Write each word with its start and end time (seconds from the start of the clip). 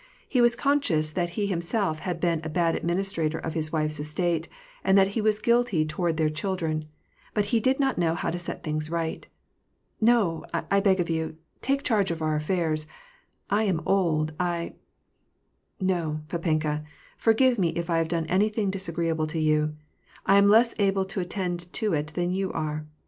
He 0.27 0.41
was 0.41 0.55
conscious 0.55 1.11
that 1.11 1.31
he 1.37 1.47
liimself 1.51 1.99
had 1.99 2.19
been 2.19 2.41
a 2.43 2.49
bad 2.49 2.75
administrator 2.75 3.37
of 3.37 3.53
his 3.53 3.71
wife's 3.71 3.99
estate, 3.99 4.49
and 4.83 4.97
that 4.97 5.09
he 5.09 5.21
was 5.21 5.37
guilty 5.37 5.85
toward 5.85 6.17
their 6.17 6.27
children; 6.31 6.85
but 7.35 7.45
he 7.53 7.59
did 7.59 7.79
not 7.79 7.99
know 7.99 8.15
how 8.15 8.31
to 8.31 8.39
set 8.39 8.63
things 8.63 8.89
right." 8.89 9.27
No, 10.13 10.43
I 10.51 10.79
beg 10.79 10.99
of 10.99 11.11
you, 11.11 11.37
take 11.61 11.83
charge 11.83 12.09
of 12.09 12.19
our 12.19 12.35
affairs; 12.35 12.87
I 13.51 13.65
am 13.65 13.83
old, 13.85 14.33
I 14.39 14.73
"—"No, 15.79 16.21
pdpenka, 16.29 16.83
forgive 17.15 17.59
me 17.59 17.69
if 17.75 17.87
I 17.87 17.99
have 17.99 18.07
done 18.07 18.25
anything 18.25 18.71
disagree 18.71 19.07
able 19.09 19.27
to 19.27 19.39
you; 19.39 19.75
I 20.25 20.39
am 20.39 20.49
less 20.49 20.73
able 20.79 21.05
to 21.05 21.19
attend 21.19 21.71
to 21.73 21.93
it 21.93 22.07
than 22.15 22.31
you 22.33 22.51
are. 22.53 22.87